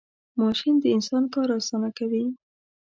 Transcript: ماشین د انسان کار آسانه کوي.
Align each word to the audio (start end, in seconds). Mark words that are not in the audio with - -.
ماشین 0.41 0.75
د 0.79 0.85
انسان 0.95 1.23
کار 1.33 1.49
آسانه 1.59 1.89
کوي. 1.97 2.25